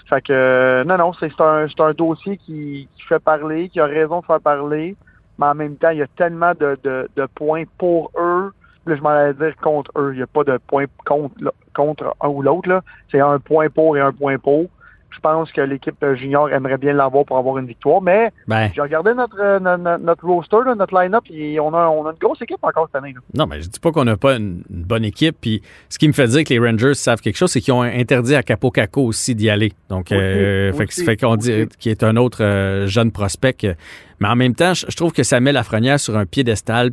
Fait 0.08 0.20
que 0.20 0.32
euh, 0.32 0.84
non, 0.84 0.98
non, 0.98 1.12
c'est 1.14 1.32
un, 1.40 1.66
un 1.78 1.92
dossier 1.92 2.36
qui, 2.36 2.88
qui, 2.94 3.02
fait 3.04 3.18
parler, 3.18 3.68
qui 3.68 3.80
a 3.80 3.86
raison 3.86 4.20
de 4.20 4.26
faire 4.26 4.40
parler, 4.40 4.96
mais 5.38 5.46
en 5.46 5.54
même 5.54 5.76
temps, 5.76 5.90
il 5.90 5.98
y 5.98 6.02
a 6.02 6.06
tellement 6.16 6.52
de, 6.52 6.78
de, 6.84 7.08
de 7.16 7.26
points 7.34 7.64
pour 7.78 8.10
eux. 8.18 8.52
Là, 8.86 8.96
je 8.96 9.00
m'en 9.00 9.10
allais 9.10 9.34
dire 9.34 9.56
contre 9.62 9.90
eux. 9.96 10.12
Il 10.12 10.16
n'y 10.16 10.22
a 10.22 10.26
pas 10.26 10.44
de 10.44 10.58
points 10.66 10.86
contre, 11.06 11.34
contre 11.74 12.14
un 12.20 12.28
ou 12.28 12.42
l'autre. 12.42 12.82
C'est 13.10 13.20
un 13.20 13.38
point 13.38 13.68
pour 13.68 13.96
et 13.96 14.00
un 14.00 14.12
point 14.12 14.38
pour 14.38 14.68
je 15.12 15.20
pense 15.20 15.52
que 15.52 15.60
l'équipe 15.60 16.04
junior 16.14 16.50
aimerait 16.50 16.78
bien 16.78 16.92
l'avoir 16.92 17.24
pour 17.24 17.38
avoir 17.38 17.58
une 17.58 17.66
victoire. 17.66 18.00
Mais 18.00 18.30
ben. 18.46 18.70
j'ai 18.74 18.80
regardé 18.80 19.14
notre, 19.14 19.36
euh, 19.38 19.98
notre, 19.98 20.26
roster, 20.26 20.56
notre 20.76 20.98
line-up, 20.98 21.24
et 21.30 21.60
on 21.60 21.74
a, 21.74 21.88
on 21.88 22.06
a 22.06 22.10
une 22.10 22.18
grosse 22.18 22.40
équipe 22.42 22.62
encore 22.62 22.88
cette 22.92 23.02
année. 23.02 23.14
Non, 23.34 23.46
mais 23.46 23.60
je 23.60 23.68
dis 23.68 23.80
pas 23.80 23.92
qu'on 23.92 24.04
n'a 24.04 24.16
pas 24.16 24.36
une, 24.36 24.62
bonne 24.68 25.04
équipe. 25.04 25.36
Puis 25.40 25.62
ce 25.88 25.98
qui 25.98 26.08
me 26.08 26.12
fait 26.12 26.28
dire 26.28 26.44
que 26.44 26.54
les 26.54 26.58
Rangers 26.58 26.94
savent 26.94 27.20
quelque 27.20 27.36
chose, 27.36 27.50
c'est 27.50 27.60
qu'ils 27.60 27.74
ont 27.74 27.82
interdit 27.82 28.34
à 28.34 28.42
Capo 28.42 28.70
Caco 28.70 29.02
aussi 29.02 29.34
d'y 29.34 29.50
aller. 29.50 29.72
Donc, 29.88 30.12
euh, 30.12 30.72
fait, 30.72 31.16
qu'on 31.16 31.36
dit 31.36 31.68
qu'il 31.78 31.92
est 31.92 32.02
un 32.02 32.16
autre 32.16 32.42
euh, 32.42 32.86
jeune 32.86 33.12
prospect. 33.12 33.76
Mais 34.20 34.28
en 34.28 34.36
même 34.36 34.54
temps, 34.54 34.74
je, 34.74 34.96
trouve 34.96 35.12
que 35.12 35.22
ça 35.22 35.40
met 35.40 35.52
la 35.52 35.60
Lafrenière 35.60 36.00
sur 36.00 36.16
un 36.16 36.26
piédestal 36.26 36.92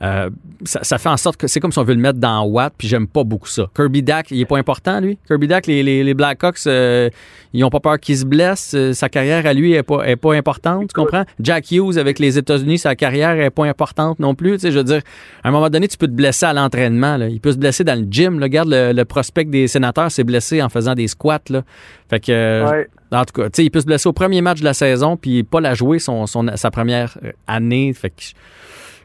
euh, 0.00 0.30
ça, 0.64 0.98
fait 0.98 1.08
en 1.08 1.16
sorte 1.16 1.36
que 1.36 1.48
c'est 1.48 1.58
comme 1.58 1.72
si 1.72 1.78
on 1.78 1.84
veut 1.84 1.94
le 1.94 2.00
mettre 2.00 2.20
dans 2.20 2.44
Watt, 2.44 2.72
puis 2.76 2.86
j'aime 2.86 3.08
pas 3.08 3.24
beaucoup 3.24 3.48
ça. 3.48 3.68
Kirby 3.74 4.02
Dack, 4.02 4.30
il 4.30 4.40
est 4.40 4.44
pas 4.44 4.58
important, 4.58 5.00
lui? 5.00 5.18
Kirby 5.26 5.48
Dack, 5.48 5.66
les, 5.66 5.82
les, 5.82 6.14
Blackhawks, 6.14 6.66
euh, 6.66 7.10
ils 7.52 7.64
ont 7.64 7.70
pas 7.70 7.80
peur 7.80 7.98
qu'il 7.98 8.16
se 8.16 8.24
blesse. 8.24 8.74
Euh, 8.74 8.92
sa 8.92 9.08
carrière 9.08 9.44
à 9.46 9.52
lui 9.52 9.72
est 9.72 9.82
pas, 9.82 10.04
est 10.04 10.16
pas 10.16 10.34
importante, 10.34 10.90
tu 10.94 11.00
comprends? 11.00 11.24
Jack 11.40 11.72
Hughes 11.72 11.98
avec 11.98 12.20
les 12.20 12.38
États-Unis, 12.38 12.78
sa 12.78 12.94
carrière 12.94 13.40
est 13.40 13.50
pas 13.50 13.66
importante 13.66 14.20
non 14.20 14.34
plus. 14.36 14.52
Tu 14.52 14.60
sais, 14.60 14.72
je 14.72 14.78
veux 14.78 14.84
dire, 14.84 15.02
à 15.42 15.48
un 15.48 15.50
moment 15.50 15.68
donné, 15.68 15.88
tu 15.88 15.96
peux 15.96 16.06
te 16.06 16.12
blesser 16.12 16.46
à 16.46 16.52
l'entraînement. 16.52 17.16
Il 17.16 17.40
peut 17.40 17.52
se 17.52 17.58
blesser 17.58 17.82
dans 17.82 17.98
le 17.98 18.06
gym. 18.08 18.40
Regarde, 18.40 18.68
le, 18.70 19.04
prospect 19.04 19.44
des 19.44 19.66
sénateurs 19.66 20.10
s'est 20.12 20.24
blessé 20.24 20.62
en 20.62 20.68
faisant 20.68 20.94
des 20.94 21.08
squats. 21.08 21.40
Là. 21.48 21.62
Fait 22.08 22.20
que, 22.20 22.86
en 23.12 23.24
tout 23.24 23.42
cas, 23.42 23.48
il 23.58 23.70
peut 23.70 23.80
se 23.80 23.86
blesser 23.86 24.08
au 24.08 24.12
premier 24.12 24.42
match 24.42 24.60
de 24.60 24.64
la 24.64 24.74
saison, 24.74 25.16
puis 25.16 25.42
pas 25.42 25.60
la 25.60 25.74
jouer 25.74 25.98
son, 25.98 26.26
sa 26.26 26.70
première 26.70 27.16
année. 27.46 27.92
Fait 27.94 28.10
que 28.10 28.22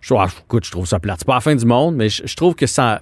je, 0.04 0.14
ah, 0.16 0.28
écoute, 0.46 0.66
je 0.66 0.72
trouve 0.72 0.86
ça 0.86 1.00
plate. 1.00 1.20
C'est 1.20 1.28
pas 1.28 1.36
la 1.36 1.42
fin 1.42 1.56
du 1.56 1.66
monde, 1.66 1.96
mais 1.96 2.10
je, 2.10 2.36
trouve 2.36 2.56
que 2.56 2.68
ça. 2.68 3.02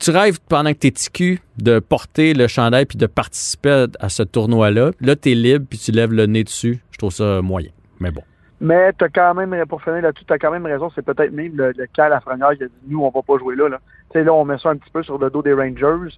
Tu 0.00 0.10
rêves 0.10 0.40
pendant 0.48 0.72
que 0.72 0.78
t'es 0.78 0.90
TQ 0.90 1.40
de 1.58 1.78
porter 1.78 2.34
le 2.34 2.48
chandail 2.48 2.86
puis 2.86 2.98
de 2.98 3.06
participer 3.06 3.86
à, 4.00 4.08
ce 4.08 4.22
tournoi-là. 4.22 4.90
Là, 5.00 5.16
t'es 5.16 5.34
libre 5.34 5.66
puis 5.68 5.78
tu 5.78 5.92
lèves 5.92 6.12
le 6.12 6.26
nez 6.26 6.42
dessus. 6.42 6.80
Je 6.90 6.98
trouve 6.98 7.12
ça 7.12 7.40
moyen. 7.42 7.70
Mais 8.00 8.10
bon. 8.10 8.22
Mais 8.60 8.92
t'as 8.94 9.08
quand 9.08 9.34
même, 9.34 9.54
pour 9.66 9.82
finir 9.82 10.02
là-dessus, 10.02 10.24
t'as 10.26 10.38
quand 10.38 10.50
même 10.50 10.66
raison. 10.66 10.90
C'est 10.94 11.04
peut-être 11.04 11.32
même 11.32 11.52
le, 11.54 11.72
cas 11.94 12.06
à 12.06 12.08
la 12.08 12.20
qui 12.20 12.64
a 12.64 12.66
dit 12.66 12.72
nous, 12.88 13.02
on 13.04 13.10
va 13.10 13.22
pas 13.22 13.38
jouer 13.38 13.54
là. 13.54 13.68
là. 13.68 13.80
Tu 14.10 14.18
sais, 14.18 14.24
là, 14.24 14.34
on 14.34 14.44
met 14.44 14.58
ça 14.58 14.70
un 14.70 14.76
petit 14.76 14.90
peu 14.90 15.02
sur 15.02 15.18
le 15.18 15.30
dos 15.30 15.42
des 15.42 15.54
Rangers. 15.54 16.12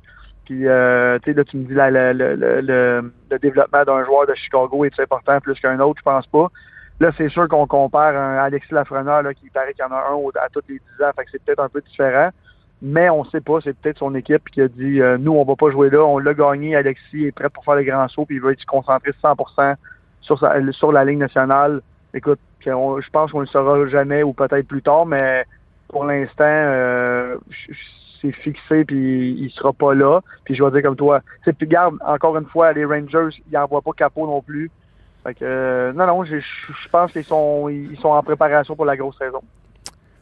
Puis, 0.45 0.67
euh, 0.67 1.19
tu 1.21 1.31
sais, 1.31 1.37
là, 1.37 1.45
tu 1.45 1.57
me 1.57 1.65
dis 1.65 1.75
là, 1.75 1.91
le, 1.91 2.13
le, 2.13 2.61
le, 3.31 3.39
développement 3.39 3.85
d'un 3.85 4.05
joueur 4.05 4.27
de 4.27 4.35
Chicago 4.35 4.85
est 4.85 5.01
important 5.01 5.41
plus 5.41 5.59
qu'un 5.61 5.79
autre, 5.81 6.01
je 6.01 6.03
pense 6.03 6.27
pas. 6.27 6.49
Là, 7.01 7.11
c'est 7.17 7.29
sûr 7.29 7.49
qu'on 7.49 7.67
compare 7.67 8.17
un 8.17 8.39
Alexis 8.39 8.75
Lafrenière 8.75 9.23
là, 9.23 9.35
qui 9.35 9.49
paraît 9.51 9.73
qu'il 9.73 9.85
y 9.85 9.89
en 9.89 9.93
a 9.93 9.99
un 9.99 10.45
à 10.45 10.49
tous 10.49 10.63
les 10.69 10.81
10 10.99 11.05
ans, 11.05 11.11
fait 11.17 11.25
que 11.25 11.31
c'est 11.33 11.45
peut-être 11.45 11.61
un 11.63 11.69
peu 11.69 11.81
différent. 11.81 12.31
Mais 12.81 13.09
on 13.11 13.25
sait 13.25 13.41
pas, 13.41 13.59
c'est 13.63 13.77
peut-être 13.77 13.99
son 13.99 14.15
équipe 14.17 14.51
qui 14.51 14.61
a 14.61 14.69
dit 14.69 15.01
euh, 15.01 15.17
nous, 15.17 15.33
on 15.33 15.45
va 15.45 15.55
pas 15.55 15.71
jouer 15.71 15.89
là, 15.89 16.05
on 16.05 16.19
l'a 16.19 16.35
gagné, 16.35 16.75
Alexis 16.75 17.27
est 17.27 17.33
prêt 17.33 17.49
pour 17.49 17.65
faire 17.65 17.77
les 17.77 17.85
grands 17.85 18.09
sauts, 18.09 18.27
puis 18.27 18.37
il 18.37 18.43
veut 18.43 18.53
être 18.53 18.65
concentré 18.65 19.13
100% 19.23 19.77
sur, 20.21 20.39
sur 20.73 20.93
la 20.93 21.05
ligne 21.05 21.19
nationale. 21.19 21.81
Écoute, 22.13 22.41
je 22.61 23.11
pense 23.11 23.33
qu'on 23.33 23.39
ne 23.39 23.45
le 23.45 23.49
saura 23.49 23.87
jamais 23.87 24.23
ou 24.23 24.33
peut-être 24.33 24.67
plus 24.67 24.83
tard, 24.83 25.07
mais 25.07 25.45
pour 25.89 26.05
l'instant, 26.05 26.45
euh, 26.45 27.37
c'est 28.23 28.33
fixé 28.33 28.85
puis 28.85 29.37
il 29.39 29.51
sera 29.51 29.73
pas 29.73 29.95
là. 29.95 30.21
Puis 30.45 30.55
je 30.55 30.65
vais 30.65 30.71
dire 30.71 30.83
comme 30.83 30.97
toi. 30.97 31.21
Puis 31.45 31.67
garde, 31.67 31.97
encore 32.07 32.37
une 32.39 32.47
fois, 32.47 32.73
les 32.73 32.85
Rangers, 32.85 33.37
ils 33.51 33.53
n'envoient 33.53 33.83
pas 33.83 33.93
capot 33.93 34.27
non 34.27 34.41
plus. 34.41 34.71
Fait 35.25 35.35
que, 35.35 35.45
euh, 35.45 35.93
non, 35.93 36.07
non, 36.07 36.25
je, 36.25 36.39
pense 36.91 37.13
qu'ils 37.13 37.25
sont, 37.25 37.69
ils 37.69 37.99
sont 38.01 38.09
en 38.09 38.23
préparation 38.23 38.75
pour 38.75 38.85
la 38.85 38.97
grosse 38.97 39.19
saison. 39.19 39.43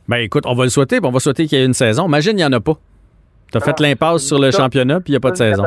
Ben 0.09 0.19
écoute, 0.19 0.45
on 0.47 0.55
va 0.55 0.65
le 0.65 0.71
souhaiter, 0.71 0.99
on 1.03 1.11
va 1.11 1.21
souhaiter 1.21 1.47
qu'il 1.47 1.59
y 1.59 1.63
ait 1.63 1.65
une 1.65 1.75
saison. 1.75 2.07
Imagine, 2.07 2.33
il 2.33 2.37
n'y 2.37 2.45
en 2.45 2.53
a 2.53 2.61
pas. 2.61 2.75
T'as 3.53 3.59
Ah, 3.63 3.65
fait 3.65 3.81
l'impasse 3.81 4.23
sur 4.25 4.39
le 4.39 4.51
ça, 4.51 4.59
championnat, 4.59 5.01
puis 5.01 5.09
il 5.09 5.13
n'y 5.13 5.17
a 5.17 5.21
pas 5.21 5.31
de 5.33 5.37
saison. 5.37 5.65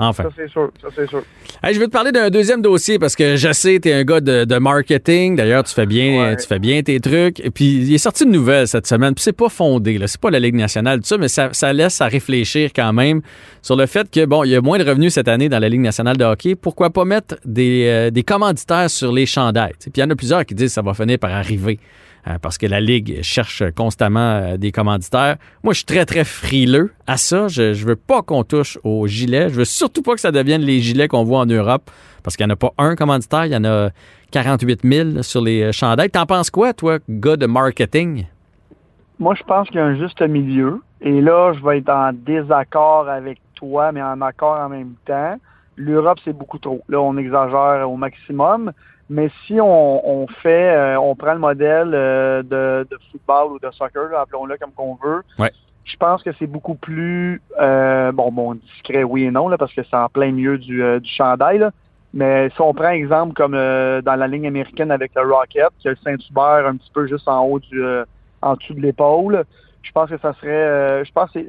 Enfin. 0.00 0.22
Ça, 0.24 0.28
c'est 0.36 0.48
sûr. 0.48 0.70
Ça, 0.80 0.88
c'est 0.94 1.08
sûr. 1.08 1.22
Hey, 1.62 1.74
je 1.74 1.80
veux 1.80 1.86
te 1.86 1.90
parler 1.92 2.12
d'un 2.12 2.30
deuxième 2.30 2.62
dossier 2.62 3.00
parce 3.00 3.16
que 3.16 3.34
je 3.34 3.52
sais, 3.52 3.80
tu 3.82 3.88
es 3.88 3.92
un 3.94 4.04
gars 4.04 4.20
de, 4.20 4.44
de 4.44 4.56
marketing. 4.58 5.34
D'ailleurs, 5.34 5.64
tu 5.64 5.74
fais 5.74 5.86
bien 5.86 6.20
Ouais. 6.22 6.36
tu 6.36 6.46
fais 6.46 6.60
bien 6.60 6.80
tes 6.82 7.00
trucs. 7.00 7.40
Et 7.40 7.50
puis, 7.50 7.64
il 7.82 7.92
est 7.94 7.98
sorti 7.98 8.22
une 8.22 8.30
nouvelle 8.30 8.68
cette 8.68 8.86
semaine. 8.86 9.12
Puis, 9.14 9.24
c'est 9.24 9.32
pas 9.32 9.48
fondé. 9.48 9.98
là. 9.98 10.06
C'est 10.06 10.20
pas 10.20 10.30
la 10.30 10.38
Ligue 10.38 10.54
nationale, 10.54 11.00
tout 11.00 11.06
ça, 11.06 11.18
mais 11.18 11.26
ça, 11.26 11.48
ça 11.52 11.72
laisse 11.72 12.00
à 12.00 12.06
réfléchir 12.06 12.70
quand 12.74 12.92
même 12.92 13.22
sur 13.60 13.74
le 13.74 13.86
fait 13.86 14.08
que, 14.08 14.24
bon, 14.24 14.44
il 14.44 14.50
y 14.50 14.54
a 14.56 14.60
moins 14.60 14.78
de 14.78 14.84
revenus 14.84 15.12
cette 15.14 15.26
année 15.26 15.48
dans 15.48 15.58
la 15.58 15.68
Ligue 15.68 15.80
nationale 15.80 16.16
de 16.16 16.24
hockey. 16.24 16.54
Pourquoi 16.54 16.90
pas 16.90 17.04
mettre 17.04 17.34
des, 17.44 17.86
euh, 17.88 18.10
des 18.10 18.22
commanditaires 18.22 18.88
sur 18.88 19.10
les 19.12 19.26
chandails? 19.26 19.72
Puis, 19.80 19.90
il 19.96 20.00
y 20.00 20.04
en 20.04 20.10
a 20.10 20.14
plusieurs 20.14 20.46
qui 20.46 20.54
disent 20.54 20.68
que 20.68 20.74
ça 20.74 20.82
va 20.82 20.94
finir 20.94 21.18
par 21.18 21.32
arriver. 21.32 21.80
Euh, 22.28 22.38
parce 22.40 22.58
que 22.58 22.66
la 22.66 22.80
Ligue 22.80 23.22
cherche 23.22 23.62
constamment 23.76 24.20
euh, 24.20 24.56
des 24.56 24.72
commanditaires. 24.72 25.36
Moi, 25.62 25.72
je 25.72 25.78
suis 25.78 25.86
très, 25.86 26.04
très 26.04 26.24
frileux 26.24 26.92
à 27.06 27.16
ça. 27.16 27.48
Je, 27.48 27.72
je 27.72 27.86
veux 27.86 27.96
pas 27.96 28.22
qu'on 28.22 28.44
touche 28.44 28.78
aux 28.84 29.06
gilets. 29.06 29.48
Je 29.48 29.54
veux 29.54 29.64
surtout 29.64 30.02
pas 30.02 30.14
que 30.14 30.20
ça 30.20 30.32
devienne 30.32 30.62
les 30.62 30.80
gilets 30.80 31.08
qu'on 31.08 31.24
voit 31.24 31.40
en 31.40 31.46
Europe, 31.46 31.90
parce 32.22 32.36
qu'il 32.36 32.44
n'y 32.46 32.52
en 32.52 32.54
a 32.54 32.56
pas 32.56 32.72
un 32.78 32.96
commanditaire, 32.96 33.46
il 33.46 33.52
y 33.52 33.56
en 33.56 33.64
a 33.64 33.90
48 34.30 34.80
000 34.84 35.22
sur 35.22 35.42
les 35.42 35.62
euh, 35.62 35.72
chandails. 35.72 36.10
T'en 36.10 36.26
penses 36.26 36.50
quoi, 36.50 36.72
toi, 36.72 36.98
gars 37.08 37.36
de 37.36 37.46
marketing? 37.46 38.26
Moi, 39.18 39.34
je 39.34 39.42
pense 39.42 39.68
qu'il 39.68 39.76
y 39.76 39.80
a 39.80 39.86
un 39.86 39.96
juste 39.96 40.20
milieu. 40.20 40.80
Et 41.00 41.20
là, 41.20 41.52
je 41.54 41.64
vais 41.64 41.78
être 41.78 41.88
en 41.88 42.12
désaccord 42.12 43.08
avec 43.08 43.40
toi, 43.54 43.92
mais 43.92 44.02
en 44.02 44.20
accord 44.20 44.58
en 44.58 44.68
même 44.68 44.94
temps. 45.06 45.36
L'Europe, 45.76 46.18
c'est 46.24 46.32
beaucoup 46.32 46.58
trop. 46.58 46.82
Là, 46.88 47.00
on 47.00 47.16
exagère 47.16 47.88
au 47.88 47.96
maximum. 47.96 48.72
Mais 49.10 49.30
si 49.46 49.60
on, 49.60 50.06
on 50.08 50.26
fait, 50.26 50.70
euh, 50.70 51.00
on 51.00 51.14
prend 51.14 51.32
le 51.32 51.38
modèle 51.38 51.92
euh, 51.94 52.42
de, 52.42 52.86
de 52.90 52.98
football 53.10 53.52
ou 53.52 53.58
de 53.58 53.70
soccer, 53.72 54.10
là, 54.10 54.20
appelons-le 54.20 54.56
comme 54.58 54.72
qu'on 54.72 54.98
veut, 55.02 55.22
Ouais. 55.38 55.50
je 55.84 55.96
pense 55.96 56.22
que 56.22 56.30
c'est 56.38 56.46
beaucoup 56.46 56.74
plus, 56.74 57.40
euh, 57.60 58.12
bon, 58.12 58.30
bon, 58.30 58.54
discret, 58.54 59.04
oui 59.04 59.24
et 59.24 59.30
non, 59.30 59.48
là, 59.48 59.56
parce 59.56 59.72
que 59.72 59.82
c'est 59.82 59.96
en 59.96 60.08
plein 60.08 60.30
milieu 60.30 60.58
du, 60.58 60.82
euh, 60.82 61.00
du 61.00 61.08
chandail. 61.10 61.58
Là. 61.58 61.70
Mais 62.12 62.50
si 62.50 62.60
on 62.60 62.74
prend 62.74 62.90
exemple 62.90 63.34
comme 63.34 63.54
euh, 63.54 64.02
dans 64.02 64.14
la 64.16 64.26
ligne 64.26 64.46
américaine 64.46 64.90
avec 64.90 65.12
le 65.14 65.22
Rocket, 65.22 65.68
qui 65.78 65.88
a 65.88 65.92
le 65.92 65.96
Saint-Hubert 66.04 66.66
un 66.66 66.76
petit 66.76 66.90
peu 66.92 67.06
juste 67.06 67.28
en 67.28 67.44
haut 67.44 67.58
du, 67.60 67.82
euh, 67.82 68.04
en 68.42 68.54
dessous 68.56 68.74
de 68.74 68.80
l'épaule, 68.80 69.44
je 69.82 69.92
pense 69.92 70.10
que 70.10 70.18
ça 70.18 70.34
serait, 70.34 70.48
euh, 70.50 71.04
je 71.04 71.12
pense 71.12 71.30
que 71.30 71.40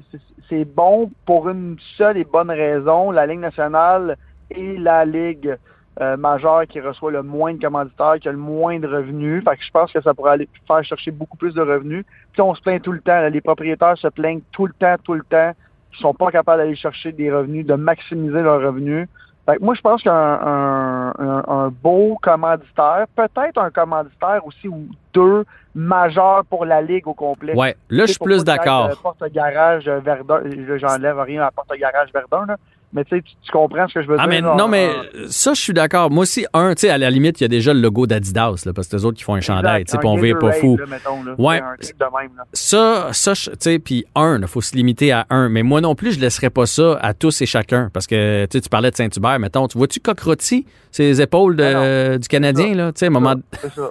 c'est 0.49 0.63
bon 0.65 1.11
pour 1.25 1.49
une 1.49 1.75
seule 1.97 2.17
et 2.17 2.23
bonne 2.23 2.51
raison. 2.51 3.11
La 3.11 3.25
Ligue 3.25 3.39
nationale 3.39 4.17
et 4.49 4.77
la 4.77 5.03
Ligue 5.03 5.57
euh, 6.01 6.15
majeure 6.18 6.63
qui 6.68 6.79
reçoit 6.79 7.12
le 7.12 7.24
moins 7.24 7.53
de 7.53 7.60
commanditaires, 7.62 8.15
qui 8.22 8.29
a 8.29 8.32
le 8.32 8.38
moins 8.38 8.79
de 8.79 8.88
revenus. 8.88 9.44
Fait 9.44 9.58
que 9.58 9.63
je 9.63 9.72
pense 9.72 9.91
que 9.91 10.01
ça 10.01 10.13
pourrait 10.13 10.32
aller 10.32 10.50
faire 10.68 10.84
chercher 10.84 11.12
beaucoup 11.12 11.36
plus 11.38 11.53
de 11.53 11.62
revenus. 11.62 12.06
Puis 12.34 12.41
on 12.41 12.56
se 12.56 12.62
plaint 12.62 12.82
tout 12.82 12.91
le 12.94 13.01
temps. 13.01 13.20
là. 13.20 13.29
Les 13.29 13.41
propriétaires 13.41 13.98
se 13.98 14.08
plaignent 14.08 14.41
tout 14.51 14.65
le 14.65 14.74
temps, 14.74 14.96
tout 15.03 15.13
le 15.13 15.24
temps. 15.24 15.51
Ils 15.94 15.98
sont 16.00 16.13
pas 16.13 16.32
capables 16.32 16.62
d'aller 16.62 16.75
chercher 16.75 17.12
des 17.12 17.32
revenus, 17.32 17.65
de 17.65 17.74
maximiser 17.74 18.41
leurs 18.41 18.62
revenus. 18.62 19.08
Fait 19.46 19.58
que 19.58 19.63
moi, 19.63 19.74
je 19.74 19.82
pense 19.82 20.03
qu'un 20.03 20.13
un, 20.13 21.10
un- 21.18 21.44
un 21.48 21.70
beau 21.70 22.18
commanditaire, 22.22 23.06
peut-être 23.15 23.58
un 23.58 23.72
commanditaire 23.72 24.46
aussi 24.46 24.68
ou 24.68 24.86
deux 25.13 25.44
majeurs 25.74 26.46
pour 26.46 26.65
la 26.65 26.82
Ligue 26.82 27.08
au 27.08 27.13
complet. 27.13 27.56
Ouais, 27.56 27.75
là, 27.89 28.06
je 28.06 28.12
suis 28.12 28.20
plus 28.24 28.44
d'accord. 28.44 28.89
Porte-garage 29.01 29.88
euh, 29.88 30.00
Verdun, 30.00 30.41
j'enlève 30.77 31.20
rien 31.20 31.41
à 31.44 31.51
porte-garage 31.51 32.10
Verdun, 32.13 32.46
là. 32.46 32.58
Mais 32.91 33.03
tu 33.05 33.15
sais, 33.17 33.22
tu- 33.22 33.51
comprends 33.51 33.88
ce 33.88 33.93
que 33.93 34.01
je 34.01 34.08
veux 34.08 34.15
Ah, 34.17 34.27
dire. 34.27 34.41
mais 34.41 34.58
non, 34.58 34.67
mais 34.67 34.89
ça, 35.29 35.53
je 35.53 35.62
suis 35.62 35.74
d'accord. 35.74 36.10
Moi 36.10 36.24
aussi, 36.24 36.48
un, 36.53 36.74
tu 36.74 36.81
sais, 36.81 36.89
à 36.89 36.98
la 36.98 37.12
limite, 37.12 37.39
il 37.39 37.43
y 37.43 37.46
a 37.46 37.48
déjà 37.48 37.72
le 37.72 37.79
logo 37.81 38.08
d'Adidas, 38.08 38.63
là, 38.65 38.74
parce 38.74 38.88
que 38.88 38.96
eux 38.98 39.05
autres 39.05 39.17
qui 39.17 39.24
font 39.24 39.36
un 39.36 39.41
chandail, 39.41 39.86
tu 39.86 39.91
sais, 39.91 39.98
on 40.03 40.15
vire 40.17 40.39
pas 40.39 40.53
fou. 40.53 40.75
là, 40.77 40.86
mettons, 40.88 41.24
là. 41.24 41.36
Ouais. 41.38 41.62
Un 41.62 41.74
de 41.75 42.03
même, 42.22 42.31
là. 42.36 42.43
Ça, 42.53 43.10
ça, 43.12 43.34
tu 43.36 43.51
sais, 43.60 43.77
puis 43.79 44.05
un, 44.15 44.39
il 44.41 44.48
faut 44.48 44.62
se 44.62 44.75
limiter 44.75 45.12
à 45.12 45.27
un. 45.29 45.50
Mais 45.50 45.62
moi 45.62 45.81
non 45.81 45.93
plus, 45.93 46.13
je 46.13 46.19
laisserais 46.19 46.50
pas 46.50 46.65
ça 46.65 46.98
à 47.01 47.13
tous 47.13 47.41
et 47.41 47.46
chacun. 47.46 47.91
Parce 47.93 48.08
que, 48.08 48.48
tu 48.51 48.60
parlais 48.69 48.89
de 48.89 48.96
Saint-Hubert, 48.96 49.38
mettons. 49.39 49.67
Tu 49.67 49.77
vois-tu 49.77 50.00
Cockrotti, 50.00 50.65
ses 50.91 51.22
épaules 51.22 51.55
de- 51.58 51.63
Ah 51.63 52.17
du 52.17 52.27
Canadien, 52.27 52.74
là? 52.74 52.91
Tu 52.91 53.00
sais, 53.00 53.05
à 53.05 53.08
un 53.10 53.12
moment. 53.12 53.36
C'est 53.62 53.72
ça. 53.74 53.89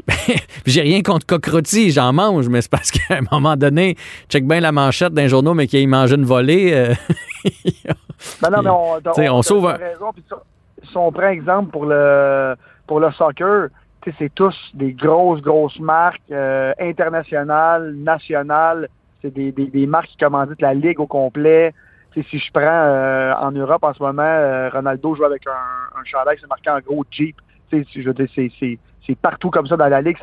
Puis 0.64 0.72
j'ai 0.72 0.80
rien 0.80 1.02
contre 1.02 1.24
Cockrotti, 1.26 1.90
j'en 1.92 2.12
mange, 2.12 2.48
mais 2.48 2.62
c'est 2.62 2.70
parce 2.70 2.90
qu'à 2.90 3.18
un 3.18 3.20
moment 3.30 3.56
donné, 3.56 3.96
check 4.28 4.44
bien 4.46 4.58
la 4.58 4.72
manchette 4.72 5.12
d'un 5.12 5.28
journaux, 5.28 5.54
mais 5.54 5.66
qu'il 5.68 5.86
mange 5.88 6.10
une 6.10 6.24
volée. 6.24 6.70
euh, 6.72 6.94
Ben 8.42 8.50
non, 8.50 8.62
mais 8.62 8.70
on, 8.70 9.12
T'sais, 9.12 9.28
on 9.28 9.42
sauve 9.42 9.66
un- 9.66 9.74
raison. 9.74 10.10
Si 10.82 10.96
on 10.96 11.12
prend 11.12 11.28
exemple 11.28 11.70
pour 11.70 11.86
le 11.86 12.54
pour 12.86 13.00
le 13.00 13.10
soccer, 13.12 13.68
c'est 14.18 14.34
tous 14.34 14.56
des 14.74 14.92
grosses, 14.92 15.42
grosses 15.42 15.78
marques 15.78 16.20
euh, 16.30 16.72
internationales, 16.80 17.94
nationales. 17.96 18.88
C'est 19.22 19.32
des, 19.32 19.52
des, 19.52 19.66
des 19.66 19.86
marques 19.86 20.08
qui 20.08 20.16
commanditent 20.16 20.62
la 20.62 20.72
ligue 20.74 20.98
au 21.00 21.06
complet. 21.06 21.74
Si 22.14 22.38
je 22.38 22.50
prends 22.52 22.62
euh, 22.64 23.32
en 23.34 23.52
Europe 23.52 23.84
en 23.84 23.94
ce 23.94 24.02
moment, 24.02 24.22
euh, 24.22 24.68
Ronaldo 24.70 25.14
joue 25.14 25.24
avec 25.24 25.46
un, 25.46 26.00
un 26.00 26.04
chandail 26.04 26.38
qui 26.38 26.46
marqué 26.46 26.70
en 26.70 26.80
gros 26.80 27.04
Jeep. 27.10 27.36
Tu 27.70 27.84
sais, 27.84 28.00
je 28.00 28.08
veux 28.10 28.14
dire, 28.14 28.28
c'est, 28.34 29.14
partout 29.16 29.50
comme 29.50 29.66
ça 29.66 29.76
dans 29.76 29.88
la 29.88 30.00
ligue. 30.00 30.16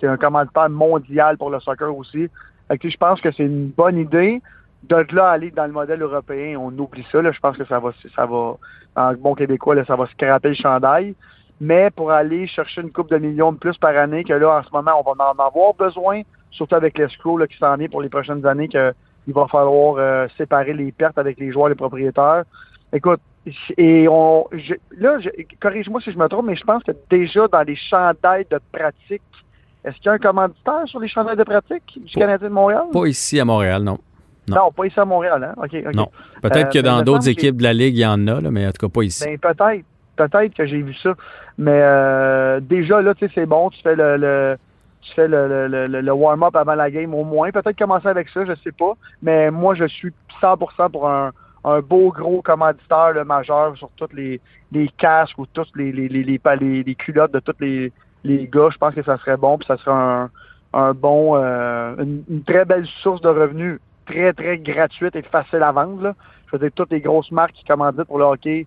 C'est, 0.00 0.06
un 0.06 0.16
commanditaire 0.16 0.70
mondial 0.70 1.36
pour 1.36 1.50
le 1.50 1.60
soccer 1.60 1.94
aussi. 1.96 2.28
Je 2.70 2.96
pense 2.96 3.20
que 3.20 3.30
c'est 3.32 3.44
une 3.44 3.68
bonne 3.68 3.98
idée. 3.98 4.40
De 4.84 5.04
là 5.12 5.28
à 5.28 5.32
aller 5.32 5.50
dans 5.50 5.66
le 5.66 5.72
modèle 5.72 6.00
européen, 6.02 6.56
on 6.58 6.68
oublie 6.78 7.04
ça. 7.10 7.20
Là. 7.20 7.32
Je 7.32 7.40
pense 7.40 7.56
que 7.56 7.64
ça 7.66 7.78
va, 7.80 7.90
ça 8.14 8.26
va, 8.26 8.56
en 8.96 9.12
bon 9.14 9.34
québécois, 9.34 9.74
là, 9.74 9.84
ça 9.84 9.96
va 9.96 10.06
scraper 10.06 10.48
le 10.50 10.54
chandail. 10.54 11.14
Mais 11.60 11.90
pour 11.90 12.12
aller 12.12 12.46
chercher 12.46 12.82
une 12.82 12.92
coupe 12.92 13.10
de 13.10 13.18
millions 13.18 13.50
de 13.52 13.58
plus 13.58 13.76
par 13.76 13.96
année, 13.96 14.22
que 14.22 14.32
là, 14.32 14.58
en 14.58 14.62
ce 14.62 14.70
moment, 14.72 14.92
on 15.04 15.12
va 15.14 15.24
en 15.24 15.44
avoir 15.44 15.74
besoin, 15.74 16.22
surtout 16.52 16.76
avec 16.76 16.96
l'escroc 16.96 17.44
qui 17.48 17.58
s'en 17.58 17.74
vient 17.76 17.88
pour 17.88 18.00
les 18.00 18.08
prochaines 18.08 18.46
années, 18.46 18.68
qu'il 18.68 18.94
va 19.34 19.46
falloir 19.48 19.96
euh, 19.98 20.28
séparer 20.36 20.72
les 20.72 20.92
pertes 20.92 21.18
avec 21.18 21.38
les 21.40 21.50
joueurs, 21.50 21.68
les 21.68 21.74
propriétaires. 21.74 22.44
Écoute, 22.92 23.20
et 23.76 24.06
on, 24.08 24.46
je- 24.52 24.74
là, 24.96 25.16
corrige-moi 25.60 26.00
si 26.00 26.12
je 26.12 26.18
me 26.18 26.28
trompe, 26.28 26.46
mais 26.46 26.54
je 26.56 26.64
pense 26.64 26.82
que 26.84 26.92
déjà 27.10 27.48
dans 27.48 27.62
les 27.62 27.76
chandails 27.76 28.46
de 28.50 28.60
pratique, 28.70 29.22
est-ce 29.84 29.96
qu'il 29.96 30.06
y 30.06 30.08
a 30.10 30.12
un 30.12 30.18
commanditaire 30.18 30.82
sur 30.86 31.00
les 31.00 31.08
chandails 31.08 31.36
de 31.36 31.44
pratique 31.44 31.82
du 31.96 32.14
Pas- 32.14 32.20
Canadien 32.20 32.48
de 32.48 32.54
Montréal? 32.54 32.84
pas 32.92 33.06
ici 33.06 33.40
à 33.40 33.44
Montréal, 33.44 33.82
non. 33.82 33.98
Non. 34.48 34.56
Non, 34.56 34.72
pas 34.72 34.86
ici 34.86 34.98
à 34.98 35.04
Montréal, 35.04 35.42
hein? 35.44 35.66
Non. 35.94 36.08
Peut-être 36.42 36.56
Euh, 36.68 36.70
que 36.70 36.78
mais 36.78 36.82
dans 36.82 37.02
d'autres 37.02 37.28
équipes 37.28 37.56
de 37.56 37.62
la 37.62 37.72
Ligue, 37.72 37.96
il 37.96 38.00
y 38.00 38.06
en 38.06 38.26
a, 38.28 38.40
là, 38.40 38.50
mais 38.50 38.66
en 38.66 38.70
tout 38.72 38.86
cas 38.86 38.92
pas 38.92 39.02
ici. 39.02 39.24
Ben 39.24 39.38
peut-être, 39.38 39.84
peut-être 40.16 40.54
que 40.54 40.66
j'ai 40.66 40.82
vu 40.82 40.94
ça. 40.94 41.14
Mais 41.58 41.80
euh, 41.82 42.60
déjà 42.60 43.00
là, 43.02 43.14
tu 43.14 43.26
sais, 43.26 43.32
c'est 43.34 43.46
bon, 43.46 43.70
tu 43.70 43.80
fais 43.82 43.96
le, 43.96 44.16
le 44.16 44.56
tu 45.00 45.14
fais 45.14 45.28
le, 45.28 45.46
le, 45.68 45.86
le, 45.86 46.00
le 46.00 46.12
warm-up 46.12 46.56
avant 46.56 46.74
la 46.74 46.90
game 46.90 47.14
au 47.14 47.24
moins. 47.24 47.50
Peut-être 47.50 47.78
commencer 47.78 48.08
avec 48.08 48.28
ça, 48.30 48.44
je 48.44 48.52
sais 48.64 48.72
pas. 48.72 48.94
Mais 49.22 49.50
moi, 49.50 49.74
je 49.74 49.86
suis 49.86 50.12
100% 50.42 50.90
pour 50.90 51.08
un, 51.08 51.30
un 51.64 51.80
beau 51.80 52.10
gros 52.10 52.42
commanditaire 52.42 53.12
le 53.14 53.24
majeur 53.24 53.76
sur 53.76 53.90
tous 53.96 54.12
les, 54.14 54.40
les 54.72 54.88
casques 54.98 55.38
ou 55.38 55.46
tous 55.46 55.68
les, 55.76 55.92
les, 55.92 56.08
les, 56.08 56.94
culottes 56.96 57.32
de 57.32 57.38
tous 57.40 57.54
les, 57.60 57.92
les 58.24 58.48
gars. 58.48 58.68
Je 58.72 58.78
pense 58.78 58.94
que 58.94 59.02
ça 59.04 59.16
serait 59.18 59.36
bon, 59.36 59.56
puis 59.58 59.66
ça 59.66 59.76
serait 59.78 59.92
un, 59.92 60.30
un 60.72 60.92
bon, 60.94 61.36
euh, 61.36 61.94
une, 61.98 62.24
une 62.28 62.42
très 62.42 62.64
belle 62.64 62.86
source 63.02 63.20
de 63.20 63.28
revenus, 63.28 63.78
très, 64.08 64.32
très 64.32 64.58
gratuite 64.58 65.16
et 65.16 65.22
facile 65.22 65.62
à 65.62 65.72
vendre. 65.72 66.02
Là. 66.02 66.14
Je 66.46 66.52
veux 66.52 66.58
dire, 66.58 66.70
toutes 66.74 66.90
les 66.90 67.00
grosses 67.00 67.30
marques 67.30 67.52
qui 67.52 67.64
commanditent 67.64 68.04
pour 68.04 68.18
le 68.18 68.24
hockey 68.24 68.66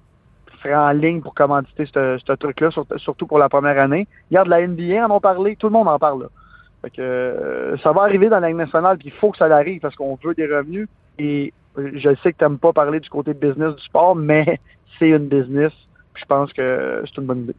seraient 0.62 0.75
en 0.75 0.91
ligne 0.91 1.21
pour 1.21 1.33
commanditer 1.33 1.86
ce, 1.86 2.33
truc-là, 2.36 2.71
sur- 2.71 2.86
surtout 2.98 3.25
pour 3.25 3.39
la 3.39 3.50
première 3.50 3.79
année. 3.79 4.07
Regarde, 4.29 4.48
la 4.48 4.67
NBA 4.67 5.05
en 5.05 5.12
ont 5.12 5.19
parlé, 5.19 5.55
tout 5.55 5.67
le 5.67 5.74
monde 5.74 5.88
en 5.88 5.98
parle. 5.98 6.24
Là. 6.24 6.27
Euh, 7.00 7.77
ça 7.83 7.91
va 7.91 8.01
arriver 8.03 8.29
dans 8.29 8.39
la 8.39 8.53
nationale, 8.53 8.98
puis 8.98 9.10
il 9.10 9.13
faut 9.13 9.31
que 9.31 9.38
ça 9.38 9.45
arrive 9.45 9.79
parce 9.81 9.95
qu'on 9.95 10.17
veut 10.24 10.33
des 10.33 10.48
revenus. 10.48 10.88
Et 11.19 11.53
euh, 11.77 11.91
je 11.95 12.10
sais 12.21 12.33
que 12.33 12.38
tu 12.38 12.43
n'aimes 12.43 12.60
pas 12.60 12.74
parler 12.74 13.00
du 13.00 13.10
côté 13.10 13.33
business 13.33 13.75
du 13.75 13.83
sport, 13.83 14.15
mais 14.15 14.60
c'est 15.00 15.10
une 15.10 15.27
business. 15.27 15.71
Je 16.15 16.25
pense 16.25 16.51
que 16.53 17.03
c'est 17.05 17.21
une 17.21 17.27
bonne 17.27 17.43
idée. 17.43 17.55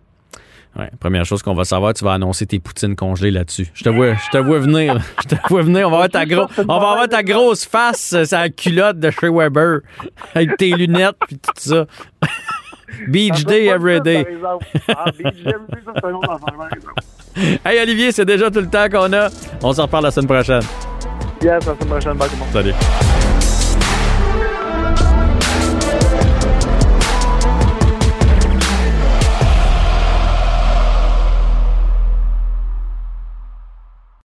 Ouais, 0.79 0.91
première 0.99 1.27
chose 1.27 1.43
qu'on 1.43 1.55
va 1.55 1.65
savoir, 1.65 1.93
tu 1.93 2.03
vas 2.03 2.13
annoncer 2.13 2.47
tes 2.47 2.59
poutines 2.59 2.97
congelées 2.97 3.31
là-dessus. 3.31 3.69
Je 3.75 3.85
te 3.85 3.91
vois, 3.91 4.15
je 4.15 4.31
te 4.31 4.39
vois 4.39 4.59
venir. 4.59 4.97
Je 5.23 5.29
te 5.29 5.49
vois 5.49 5.63
venir. 5.63 5.87
On 5.87 5.91
va 5.91 5.97
avoir 5.97 6.09
ta, 6.09 6.25
gros, 6.25 6.47
on 6.67 6.79
va 6.81 6.91
avoir 6.91 7.09
ta 7.09 7.23
grosse 7.23 7.67
face, 7.67 8.15
euh, 8.15 8.25
sa 8.25 8.49
culotte 8.49 8.99
de 8.99 9.11
chez 9.11 9.29
Weber, 9.29 9.81
avec 10.35 10.57
tes 10.57 10.71
lunettes 10.71 11.17
puis 11.27 11.39
tout 11.39 11.53
ça. 11.57 11.87
Beach 13.09 13.45
Day 13.45 13.67
every 13.67 14.01
day. 14.01 14.27
Ah, 14.89 15.05
Beach 15.11 15.43
Day 15.43 15.51
every 15.51 15.67
day, 15.71 15.81
c'est 15.95 16.05
un 16.07 16.15
autre. 16.15 16.41
Hey 17.65 17.81
Olivier, 17.81 18.13
c'est 18.13 18.25
déjà 18.25 18.51
tout 18.51 18.61
le 18.61 18.69
temps 18.69 18.89
qu'on 18.89 19.13
a. 19.13 19.29
On 19.63 19.73
se 19.73 19.81
reparle 19.81 20.05
la 20.05 20.11
semaine 20.11 20.29
prochaine. 20.29 20.63
Yes, 21.43 21.67
la 21.67 21.75
semaine 21.75 21.89
prochaine. 21.89 22.17
Bye, 22.17 22.29
tout 22.29 22.35
le 22.35 22.41
monde. 22.41 22.49
Salut. 22.53 23.22